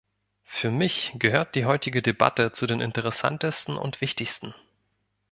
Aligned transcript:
Für 0.45 0.71
mich 0.71 1.11
gehört 1.17 1.53
die 1.53 1.65
heutige 1.65 2.01
Debatte 2.01 2.51
zu 2.51 2.65
den 2.65 2.81
interessantesten 2.81 3.77
und 3.77 4.01
wichtigsten. 4.01 4.55